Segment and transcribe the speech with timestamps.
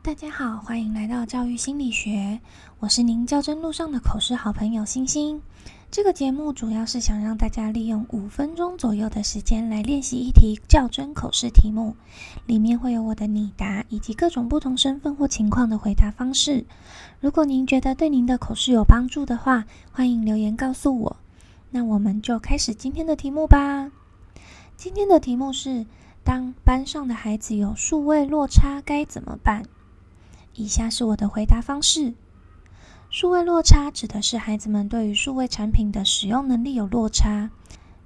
[0.00, 2.40] 大家好，欢迎来到教育心理学，
[2.78, 5.42] 我是您较真路上的口试好朋友星星。
[5.90, 11.94] 这个节目主要是想让大家利用五分钟左右的时间来练习一题较真口试题目，
[12.46, 16.64] 里面会有我的拟答以及各种不同身份或情况的回答方式。
[17.20, 21.16] 如果您觉得对您的口试有帮助的话，欢迎留言告诉我。
[21.70, 23.90] 那我们就开始今天的题目吧。
[24.76, 25.84] 今天的题目是：
[26.24, 29.64] 当班上的孩子有数位落差，该怎么办？
[30.58, 32.14] 以下是我的回答方式：
[33.10, 37.48] 数位落差指的是孩子们对于数位产品的使用能力有落差。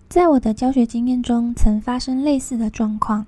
[0.06, 3.26] 在我的教学经验中，曾发生类似的状况。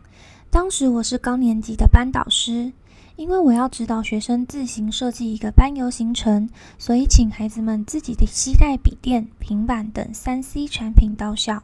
[0.50, 2.70] 当时我是高年级的班导师，
[3.16, 11.62] 因为我要指导学生自行设计一个班游行程，所以请孩子们自己的携带笔电、平板等三 C 产品到校。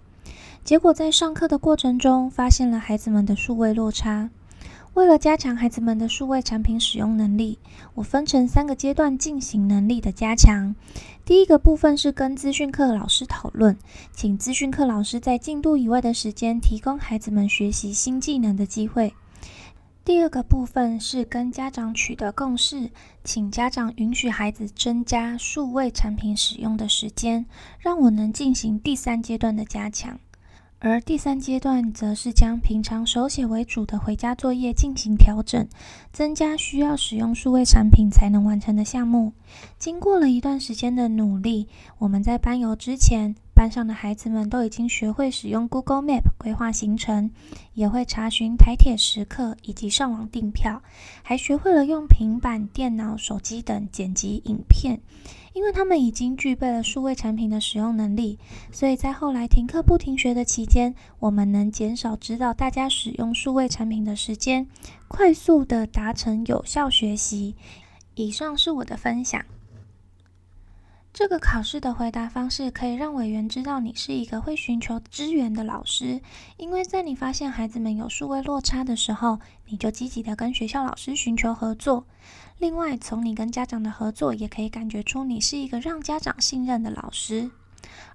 [0.64, 4.30] 结果在上课的过程中，发现了孩子们的数位落差。
[4.94, 7.58] 为了加强孩子们的数位产品使用能力，
[7.94, 10.74] 我分成三个阶段进行能力的加强。
[11.24, 13.78] 第一个部分是跟资讯课老师讨论，
[14.12, 19.14] 请资讯课老师在进度以外的时间提供孩子们学习新技能的机会。
[20.04, 22.90] 第二个部分是跟家长取得共识，
[23.22, 27.46] 请家长允许孩子增加数位产品使用的时间，
[27.78, 30.18] 让我能进行第三阶段的加强。
[30.82, 35.68] 而第三阶段则是将平常手写为主的回家作业进行调整，
[36.10, 39.34] 增加需要使用数位产品才能完成的项目。
[39.78, 47.30] 经过了一段时间的努力，我们在班游之前，班上的孩子们都已经学会使用 Google Map 规划行程，
[47.74, 50.82] 也会查询台铁时刻以及上网订票，
[51.22, 55.02] 还学会了用平板电脑、手机等剪辑影片。
[55.52, 58.38] 因为他们已经具备了数位产品的使用能力，
[58.72, 64.66] 所以在后来停课不停学的期间，我们能减少指导大家使用数位产品的时间，
[65.06, 67.54] 快速的达成有效学习。
[68.14, 69.44] 以上是我的分享。
[71.20, 76.18] 这个考试的回答方式可以让委员知道你是一个会寻求支援的老师，
[76.56, 82.06] 因为在你发现孩子们有数位落差的时候，你就积极的跟学校老师寻求合作。
[82.56, 87.50] 另外，从你跟家长的合作，也可以感觉出你是一个让家长信任的老师。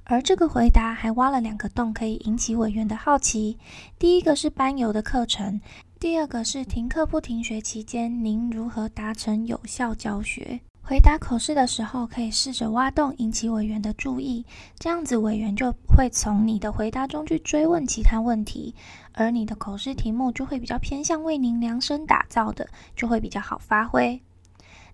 [0.06, 3.60] 而这个回答还挖了两个洞，可以引起委员的好奇。
[4.00, 5.62] 第一个是班游的课程，
[6.00, 10.62] 第二个是停课不停学期间，您如何达成有效教学？
[10.88, 14.46] 回答口试的时候，可以试着挖洞，引起委员的注意，
[14.78, 18.76] 这样子委员就会从你的回答中去追问其他问题，
[19.12, 24.22] 而你的口试题目就会比较偏向为您量身打造的，就会比较好发挥。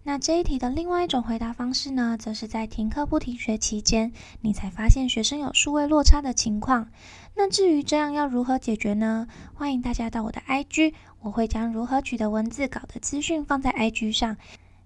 [0.03, 6.89] 那这一题的另外一种回答方式呢，则是在停课不停学期间，你才发现学生有数位落差的情况。
[7.35, 9.27] 那至于这样要如何解决呢？
[9.53, 14.37] 欢迎大家到我的 IG，我会将如何取得文字稿的资讯放在 IG 上。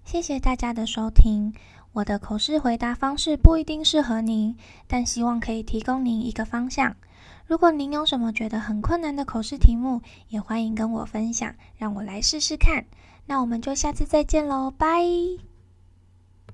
[0.06, 1.52] 谢谢大家的收听。
[1.92, 4.56] 我的口试回答方式不一定适合您，
[4.86, 6.94] 但希望可以提供您一个方向。
[7.48, 12.84] 如果您有什么觉得很困难的口试题目，也欢迎跟我分享，让我来试试看。
[13.26, 15.55] 那我们就下次再见喽，拜。